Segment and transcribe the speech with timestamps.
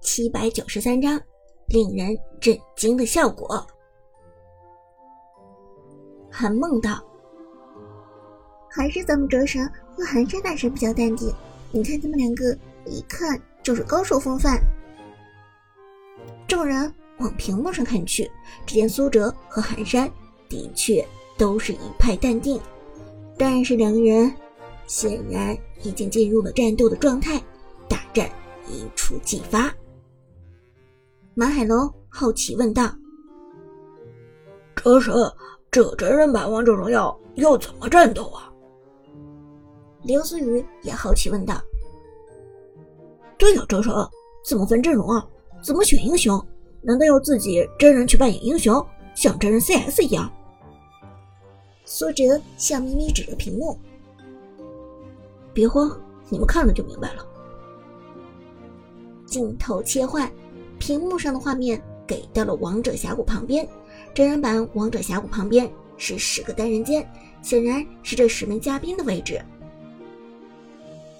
[0.00, 1.20] 七百九十三章，
[1.68, 3.64] 令人震惊的效果。
[6.30, 7.04] 韩梦道
[8.70, 11.32] ：“还是咱们哲神和寒山大神比较淡定。
[11.70, 14.58] 你看他们两个，一看就是高手风范。”
[16.48, 18.28] 众人往屏幕上看去，
[18.64, 20.10] 只见苏哲和寒山
[20.48, 22.58] 的确都是一派淡定，
[23.36, 24.32] 但是两个人
[24.86, 27.40] 显然已经进入了战斗的状态，
[27.86, 28.28] 大战
[28.66, 29.72] 一触即发。
[31.40, 32.94] 马海龙好奇问道
[34.76, 35.14] ：“哲神，
[35.70, 38.52] 这真人版王者荣耀要怎么战斗啊？”
[40.04, 41.58] 刘思雨也好奇问道
[43.38, 43.90] ：“对呀，哲神，
[44.44, 45.26] 怎么分阵容啊？”
[45.64, 46.38] 怎么选英雄？
[46.82, 50.30] 难道要自己真人去扮演英雄，像真人 CS 一样？
[51.86, 53.78] 苏哲笑眯眯指着屏幕
[55.54, 55.90] ：“别慌，
[56.28, 57.26] 你们看了就明白了。”
[59.24, 60.30] 镜头切换，
[60.80, 63.68] 屏幕上的画面给到了王者峡谷旁边，
[64.12, 67.08] 真人版王者峡谷旁边是十个单人间，
[67.42, 69.40] 显然是这十名嘉宾的位置。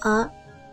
[0.01, 0.29] 而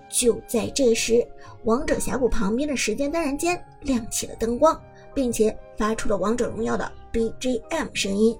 [0.09, 1.23] 就在这时，
[1.65, 4.81] 王者峡谷旁边的时间单人间亮起了灯光，
[5.13, 8.35] 并且发出了王者荣耀的 BGM 声音。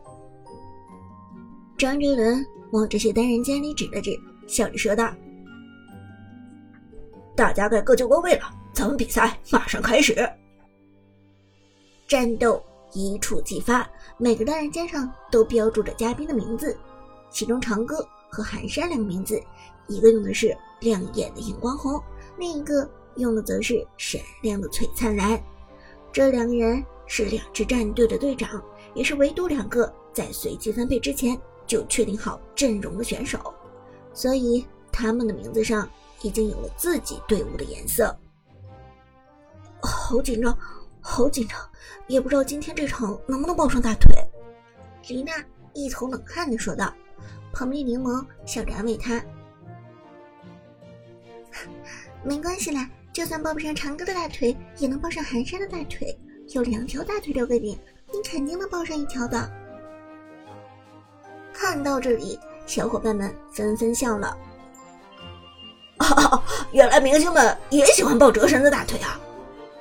[1.78, 4.18] 张哲伦往这些单人间里指了指，
[4.48, 5.14] 笑着说道
[7.36, 10.16] ：“大家该各就各位了，咱们比赛马上开始。”
[12.08, 16.78] 战斗一触即发，每个单人间上都标注着嘉宾的名字，
[17.32, 19.42] 其中长歌和寒山两个名字，
[19.88, 20.56] 一个用的是。
[20.82, 22.00] 亮眼的荧光红，
[22.38, 25.44] 另一个用的则是闪亮的璀璨蓝。
[26.14, 33.52] 这两个人是两支战队的队长，也是唯独两个在随机分配之前就确定好阵容的选手，
[34.14, 35.90] 所以他们的名字上
[36.22, 38.16] 已经有了自己队伍的颜色。
[39.82, 40.58] 好紧张，
[41.02, 41.60] 好紧张，
[42.08, 44.16] 也不知道今天这场能不能抱上大腿。
[45.08, 45.32] 李娜
[45.74, 46.94] 一头冷汗的说道，
[47.54, 49.22] 旁边柠檬笑着安慰她。
[52.24, 56.18] 没关系啦，就算抱不上长哥的大腿，也能抱上寒山的大腿。
[56.50, 57.78] 有两条大腿留给你，
[58.14, 59.52] 你肯定能抱上一条的。
[61.54, 64.38] 看到这里，小伙伴们纷纷笑了。
[66.00, 69.20] 哦， 原来明星们也喜欢抱哲神的大腿啊！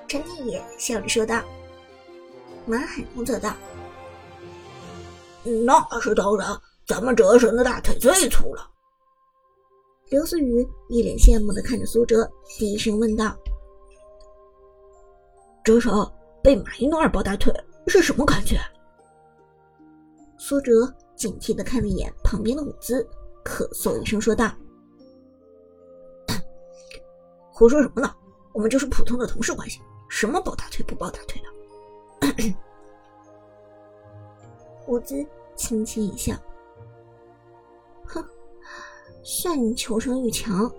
[0.09, 1.43] 陈天野笑着说道。
[2.65, 3.55] 马海龙则道
[5.65, 6.49] ：“那是当然，
[6.85, 8.69] 咱们哲神的大腿最粗了。”
[10.11, 12.29] 刘思雨一脸羡慕的看着苏哲，
[12.59, 13.37] 低声问道
[15.63, 15.93] ：“哲神
[16.43, 17.53] 被马一诺尔抱大腿
[17.87, 18.59] 是什么感觉？”
[20.39, 23.05] 苏哲警惕的看了一眼旁边的舞姿，
[23.45, 24.53] 咳嗽一声说道
[27.53, 28.13] ：“胡说什么呢？
[28.57, 31.49] 我们就是普通的同事关系，什么抱大腿不抱大腿的？”
[34.89, 35.23] 舞姿
[35.55, 36.35] 轻轻一笑，
[38.07, 38.25] 哼。
[39.23, 40.73] 算你求生欲强。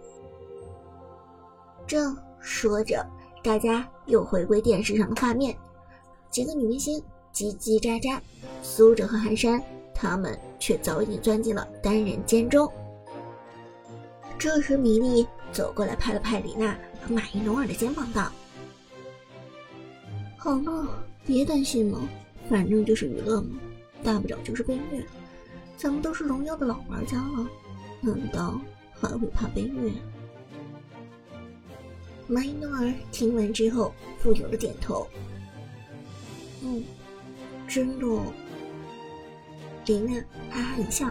[1.85, 3.05] 正说着，
[3.43, 5.55] 大家又回归电视上的画面，
[6.31, 6.99] 几个女明星
[7.31, 8.19] 叽叽喳喳，
[8.63, 9.61] 苏哲和寒山
[9.93, 12.67] 他们却早已钻进了单人间中。
[14.39, 16.75] 这时，米莉走过来拍了拍李娜
[17.09, 18.31] 马伊努尔的肩膀，道
[20.37, 21.99] ：“好了，别担心了，
[22.49, 23.57] 反正就是娱乐嘛，
[24.03, 25.03] 大不了就是被虐。
[25.77, 27.47] 咱们都是荣耀的老玩家了。”
[27.99, 28.59] 难道
[28.99, 29.91] 还会怕被虐？
[32.27, 35.07] 马伊诺尔听完之后，富有的点头。
[36.61, 36.83] 嗯，
[37.67, 38.05] 真的。
[39.87, 40.19] 林娜
[40.51, 41.09] 哈哈一笑，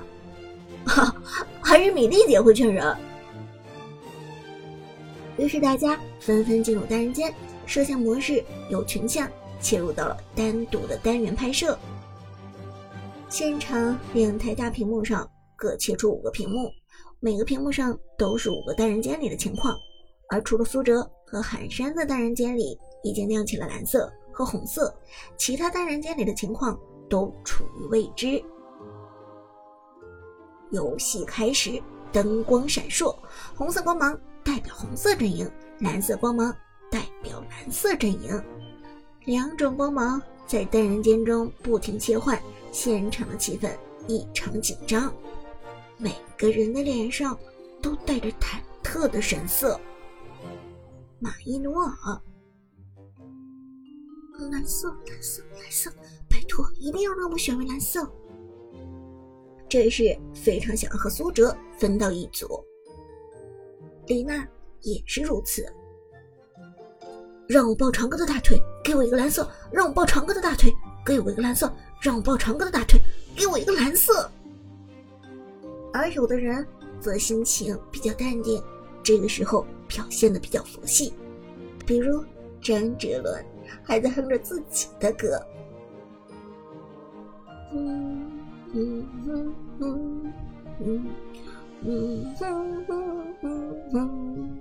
[0.85, 1.17] 哈，
[1.61, 2.97] 还是米莉姐会劝人。
[5.39, 7.33] 于是大家纷纷进入单人间，
[7.67, 9.29] 摄像模式由群像
[9.61, 11.79] 切入到了单独的单元拍摄。
[13.29, 15.29] 现场两台大屏幕上。
[15.59, 16.71] 各切出五个屏幕，
[17.19, 19.75] 每个屏幕上都是五个单人间里的情况，
[20.29, 24.95] 而除了苏哲和寒山的单人间里已经亮起了蓝色和红色，
[25.39, 26.79] 其他单人间里的情况
[27.09, 28.39] 都处于未知。
[30.73, 31.83] 游戏开始，
[32.13, 33.17] 灯光闪烁，
[33.57, 35.51] 红色光芒代表红色阵营，
[35.81, 36.57] 蓝色光芒
[36.89, 38.41] 代表蓝色阵营，
[39.25, 42.41] 两种光芒在单人间中不停切换，
[42.71, 43.77] 现场的气氛
[44.07, 45.13] 异常紧张。
[45.99, 47.37] 每个人的脸上
[47.83, 49.81] 都带着忐忑的神色。
[51.19, 51.93] 马伊努尔，
[54.53, 55.91] 蓝色，蓝色，蓝色，
[56.31, 58.09] 拜托，一定要让我选为蓝色。
[59.69, 62.47] 这是非常想和苏哲分到一组。
[64.07, 64.47] 李娜
[64.83, 65.67] 也是如此。
[67.49, 70.73] 让我抱长哥的大腿，给我一个蓝色；让我抱长哥的大腿，
[71.05, 71.69] 给我一个蓝色；
[72.01, 73.01] 让我抱长哥的大腿，
[73.37, 74.29] 给我一个蓝色。
[75.93, 76.67] 而有的人
[77.01, 78.63] 则心情比较淡定，
[79.03, 81.15] 这个时候表现的比较佛系，
[81.87, 82.25] 比如
[82.61, 83.45] 张哲伦
[83.85, 85.41] 还在哼着自己的歌。
[91.83, 94.61] 嗯哼哼哼哼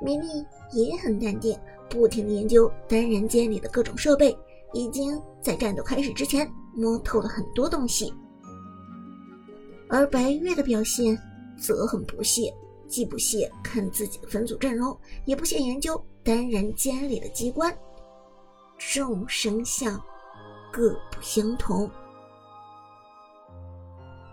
[0.00, 0.26] 米莉
[0.72, 1.58] 也很淡定，
[1.88, 4.36] 不停的研究单人间里的各种设备，
[4.72, 8.12] 已经在战斗开始之前摸透了很多东西。
[9.88, 11.16] 而白月的表现
[11.56, 12.52] 则很不屑，
[12.88, 17.72] 既不屑看自己的分组阵容，也不屑研究单人间里的机关。
[18.76, 19.98] 众生相
[20.72, 21.88] 各不相同。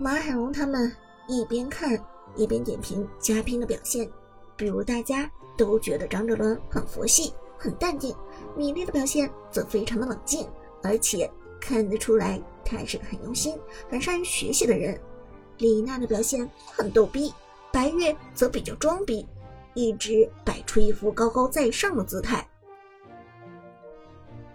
[0.01, 0.91] 马海龙他们
[1.27, 1.95] 一边看
[2.35, 4.09] 一边点评嘉宾的表现，
[4.57, 5.31] 比如大家。
[5.57, 8.15] 都觉得张哲伦很佛系、很淡定，
[8.55, 10.47] 米粒的表现则非常的冷静，
[10.81, 14.99] 而且看得出来他是个很用心、很善于学习的人。
[15.57, 17.31] 李娜的表现很逗逼，
[17.71, 19.27] 白月则比较装逼，
[19.75, 22.47] 一直摆出一副高高在上的姿态。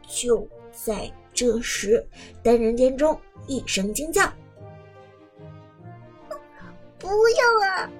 [0.09, 2.05] 就在这时，
[2.43, 3.17] 单人间中
[3.47, 4.23] 一声惊叫
[6.99, 7.91] ：“不要啊！”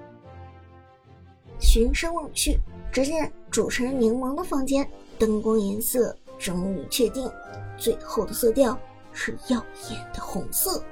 [1.59, 2.59] 循声望去。
[2.89, 4.89] 只见主持人柠檬的房间
[5.19, 7.29] 灯光颜色终于确定，
[7.77, 8.75] 最后的色调
[9.11, 10.83] 是耀眼的红色。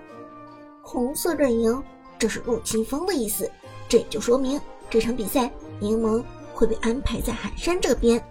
[0.84, 1.81] 红色阵营，
[2.19, 3.50] 这是入侵方的意思，
[3.90, 6.24] 这也就说明这场比赛柠檬
[6.54, 8.24] 会被安排在寒山这边。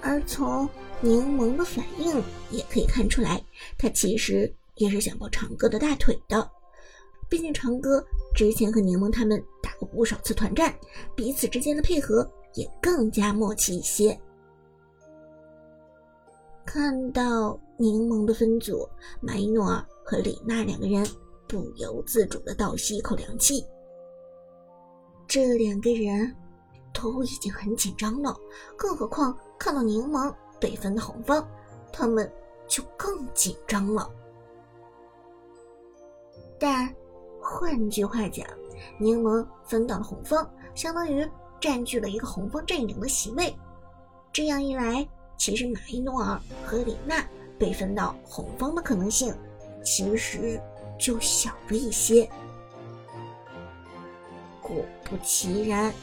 [0.00, 0.68] 而从
[1.00, 2.20] 柠檬的反应
[2.50, 3.40] 也可以看出来，
[3.78, 6.50] 他其实也是想抱长哥的大腿的。
[7.28, 10.72] 毕竟长哥之前和柠檬他们打过不少次团战，
[11.14, 14.16] 彼此之间的配合也更加默契一些。
[16.64, 18.88] 看到柠檬的分组，
[19.20, 21.04] 马伊诺尔和李娜两个人
[21.48, 23.66] 不由自主的倒吸一口凉气。
[25.26, 26.32] 这两个人
[26.94, 28.36] 都已经很紧张了，
[28.76, 31.44] 更何况看到柠檬被分的红方，
[31.92, 32.30] 他们
[32.68, 34.08] 就更紧张了。
[36.60, 36.94] 但。
[37.48, 38.44] 换句话讲，
[38.98, 40.44] 柠檬分到了红方，
[40.74, 41.24] 相当于
[41.60, 43.54] 占据了一个红方阵营的席位。
[44.32, 45.06] 这样一来，
[45.38, 47.24] 其实马伊诺尔和李娜
[47.56, 49.32] 被分到红方的可能性，
[49.84, 50.60] 其实
[50.98, 52.28] 就小了一些。
[54.60, 55.94] 果不其然，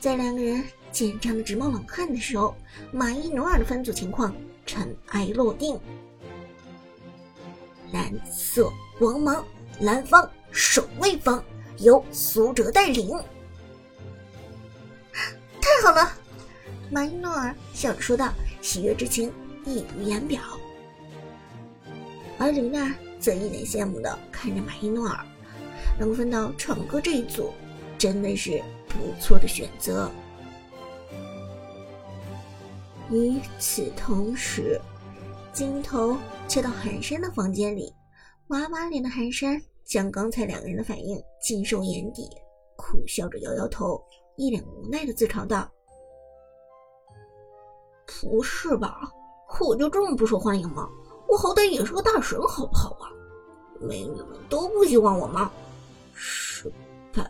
[0.00, 2.52] 在两个人紧张的直冒冷汗的时候，
[2.92, 4.34] 马伊诺尔的分组情况
[4.66, 5.78] 尘埃落定。
[7.92, 9.44] 蓝色光芒，
[9.80, 10.30] 蓝方。
[10.52, 11.40] 守卫方
[11.78, 13.16] 由苏哲带领，
[15.62, 16.12] 太好了！
[16.90, 19.32] 马伊诺尔笑着说道，喜悦之情
[19.64, 20.40] 溢于言表。
[22.36, 25.24] 而李娜则一脸羡慕的看着马伊诺尔，
[26.00, 27.52] 能分到闯哥这一组，
[27.96, 30.10] 真的是不错的选择。
[33.08, 34.80] 与此同时，
[35.52, 36.16] 镜头
[36.48, 37.94] 切到寒山的房间里，
[38.48, 39.62] 娃娃脸的寒山。
[39.90, 42.30] 将刚才两个人的反应尽收眼底，
[42.76, 44.00] 苦笑着摇摇头，
[44.36, 45.68] 一脸无奈的自嘲道
[48.06, 49.10] ：“不是吧？
[49.60, 50.88] 我就这么不受欢迎吗？
[51.26, 53.10] 我好歹也是个大神，好不好啊？
[53.80, 55.50] 美女们都不喜欢我吗？
[56.14, 56.72] 失
[57.12, 57.28] 败，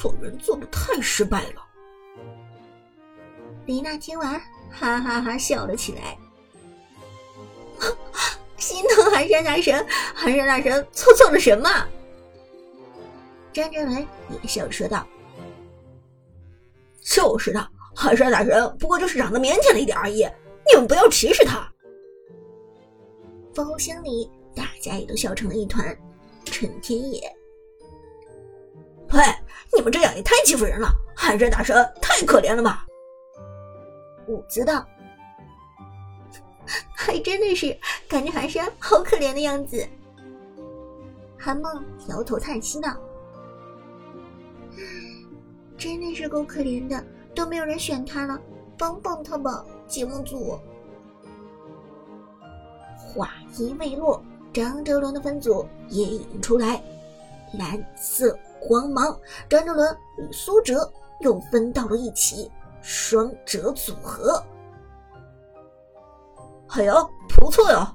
[0.00, 1.62] 做人做的太失败了。”
[3.66, 4.40] 李娜听完，
[4.70, 6.16] 哈哈哈笑了起来。
[8.56, 11.68] 心疼寒山大神，寒山大神做错了什么？
[13.52, 14.06] 张哲伦
[14.42, 15.06] 也笑着说道
[17.00, 20.28] ：“就是的，寒山大神不过就是长得腼腆了一点而已，
[20.70, 21.70] 你们不要歧视他。”
[23.54, 25.96] 包厢里大家也都笑成了一团。
[26.44, 27.20] 陈天野，
[29.12, 29.20] 喂，
[29.74, 32.86] 你们这样也太欺负人了，寒山大神太可怜了吧？
[34.28, 34.86] 我知道。
[36.94, 37.76] 还真的是
[38.08, 39.86] 感觉寒山好可怜的样子。
[41.38, 42.96] 韩梦摇头叹息道
[45.78, 47.02] ：“真的是够可怜的，
[47.34, 48.40] 都没有人选他了，
[48.76, 50.58] 帮帮他吧，节目组。”
[52.96, 56.82] 话音未落，张哲伦的分组也已经出来，
[57.58, 59.16] 蓝色光芒，
[59.48, 62.50] 张哲伦与苏哲又分到了一起，
[62.82, 64.42] 双折组合。
[66.70, 66.94] 哎呀，
[67.28, 67.92] 不错呀！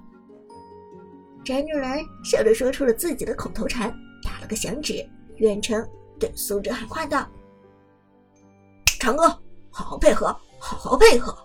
[1.43, 5.87] 詹主人笑着说出了自己的口头禅，打了个响指，远程
[6.19, 7.27] 对苏哲喊话道
[8.99, 9.27] ：“长哥，
[9.69, 10.27] 好好配合，
[10.59, 11.35] 好好配合。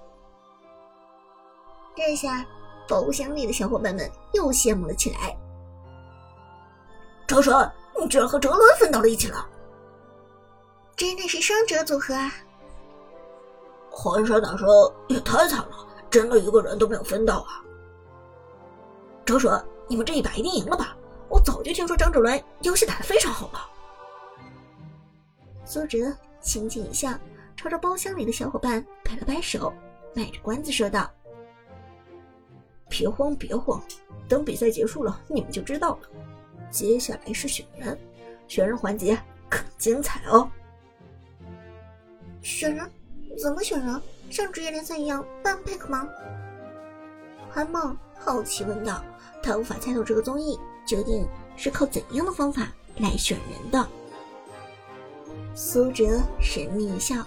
[1.97, 2.45] 这下
[2.87, 5.37] 包厢里的小伙伴们又羡慕了起来。
[7.27, 7.53] 哲神，
[7.99, 9.49] 你居然和哲伦分到了一起了，
[10.95, 12.33] 真的是双哲组合啊！
[13.91, 14.69] 黄山大神
[15.09, 15.87] 也太惨了，
[16.17, 17.61] 真的一个人都没有分到啊！
[19.27, 19.53] 哲神，
[19.87, 20.97] 你们这一把一定赢了吧？
[21.29, 23.71] 我早就听说张哲伦游戏打得非常好了。
[25.67, 25.99] 苏哲
[26.41, 27.13] 轻轻一笑，
[27.55, 29.71] 朝着包厢里的小伙伴摆了摆手，
[30.15, 31.11] 卖着关子说道
[32.89, 33.79] ：“别慌，别慌，
[34.27, 36.09] 等比赛结束了，你们就知道了。
[36.71, 37.99] 接下来是选人，
[38.49, 40.51] 选人环节可精彩哦！
[42.41, 42.91] 选人？
[43.37, 44.01] 怎么选人？
[44.31, 46.09] 像职业联赛一样办 pick 吗？”
[47.51, 49.03] 韩梦好奇问道。
[49.43, 51.25] 他无法猜透这个综艺究竟
[51.57, 53.89] 是靠怎样的方法来选人的。
[55.55, 57.25] 苏哲神秘一笑：“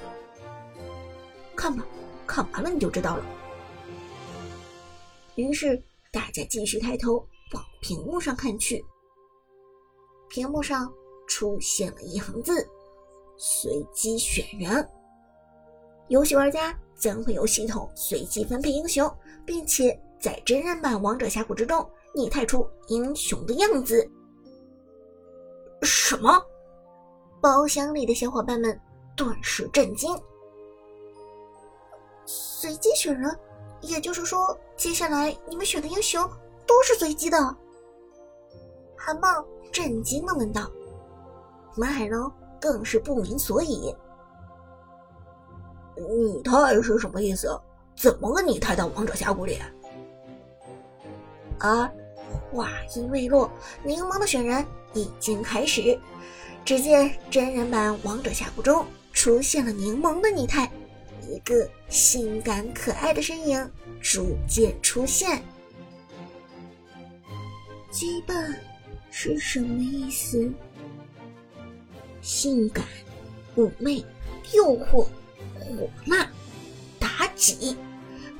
[1.56, 1.86] 看吧，
[2.28, 3.26] 看完了你就知道了。”
[5.36, 8.84] 于是大家继续抬头往屏幕上看去。
[10.28, 10.92] 屏幕上
[11.26, 12.68] 出现了一行字
[13.38, 14.86] ：“随机选人。”
[16.10, 19.10] 游戏玩家将会由系统随机分配英雄，
[19.46, 24.08] 并且在真人版《王者峡谷》之中拟态出英雄的样子。
[25.84, 26.44] 什么？
[27.40, 28.78] 包厢里的小伙伴们
[29.16, 30.14] 顿时震惊。
[32.26, 33.34] 随机选人，
[33.82, 36.28] 也就是说，接下来你们选的英雄
[36.66, 37.38] 都是随机的？
[38.98, 39.28] 韩茂
[39.72, 40.70] 震惊的问道。
[41.78, 43.96] 马海龙更是不明所以。
[46.08, 47.60] 拟态是什么意思？
[47.96, 49.60] 怎么个拟态到王者峡谷里？
[51.60, 51.90] 而
[52.52, 53.52] 话音未落，
[53.84, 56.00] 柠檬的选人已经开始。
[56.66, 60.72] 只见真人版《王者峡谷》中出现了柠檬的拟态，
[61.28, 65.42] 一个性感可爱的身影逐渐出现。
[67.92, 68.56] 羁绊
[69.10, 70.52] 是什么意思？
[72.22, 72.86] 性感、
[73.56, 74.06] 妩媚、
[74.54, 75.08] 诱惑、
[75.60, 76.30] 火辣、
[77.00, 77.76] 妲己。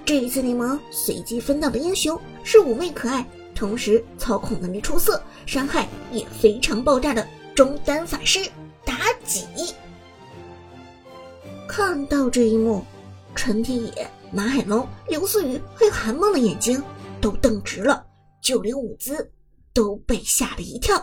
[0.06, 7.28] 这一次柠檬随机分到的英雄是妩媚可爱，同时操控能力出色，伤害也非常爆炸的。
[7.56, 8.40] 中单法师
[8.86, 9.46] 妲己
[11.68, 12.84] 看到这一幕，
[13.36, 16.82] 陈天野、马海龙、刘思雨还有韩梦的眼睛
[17.22, 18.04] 都瞪直了，
[18.42, 19.32] 就连舞姿
[19.74, 20.96] 都被吓了一跳。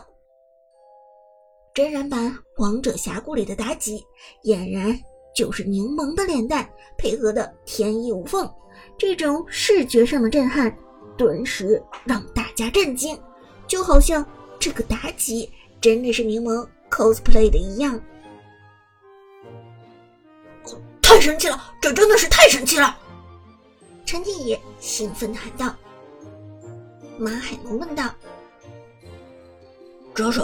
[1.74, 4.02] 真人版《王者峡谷》里的妲己，
[4.44, 4.98] 俨然
[5.36, 6.66] 就是柠檬的脸蛋，
[6.96, 8.50] 配合的天衣无缝，
[8.96, 10.74] 这种视觉上的震撼，
[11.14, 13.20] 顿时让大家震惊，
[13.68, 14.24] 就好像
[14.58, 15.48] 这个妲己。
[15.78, 18.00] 真的是柠檬 cosplay 的一样，
[21.02, 21.74] 太神奇了！
[21.82, 22.96] 这真的是太神奇了！
[24.06, 25.76] 陈天野兴奋喊道。
[27.18, 28.10] 马海龙问道
[30.14, 30.42] ：“哲神，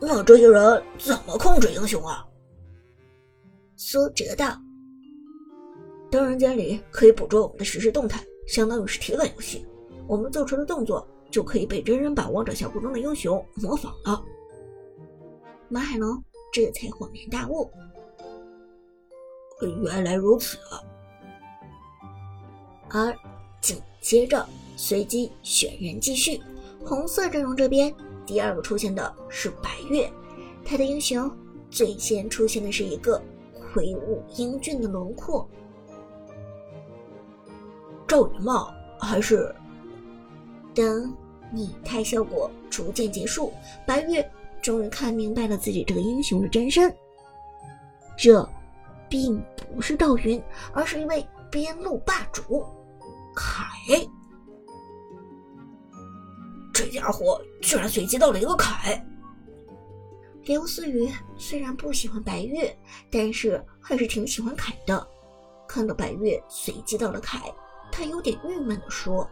[0.00, 2.26] 那这些人怎么控制英雄啊？”
[3.84, 4.56] 苏哲道
[6.08, 9.66] ：“灯人间里可以捕捉我们的实时动态，相当于是体感游戏。
[10.06, 14.24] 我们做出的动作就可以被真人版《王者峡谷》中的英雄模仿了。”
[15.68, 16.22] 马海龙
[16.52, 17.68] 这才恍然大悟，
[19.82, 20.56] 原来如此。
[20.70, 20.80] 啊
[22.90, 23.12] 而
[23.60, 26.40] 紧接着，随机选人继续。
[26.84, 27.92] 红色阵容这边，
[28.24, 30.08] 第二个出现的是白月，
[30.64, 31.28] 他的英雄
[31.68, 33.20] 最先出现的是一个
[33.72, 35.48] 魁梧英俊的轮廓。
[38.06, 38.74] 赵云吗？
[39.00, 39.54] 还是？
[40.74, 41.14] 等
[41.50, 43.52] 拟态效果逐渐结束，
[43.86, 44.28] 白月。
[44.62, 46.94] 终于看明白了自己这个英雄的真身，
[48.16, 48.48] 这
[49.08, 49.42] 并
[49.74, 50.40] 不是赵云，
[50.72, 52.64] 而是一位边路霸主
[53.34, 53.66] 凯。
[56.72, 59.04] 这家伙居然随机到了一个凯。
[60.44, 62.76] 刘思雨虽然不喜欢白月，
[63.10, 65.06] 但是还是挺喜欢凯的。
[65.68, 67.40] 看到白月随机到了凯，
[67.90, 69.28] 他有点郁闷的说。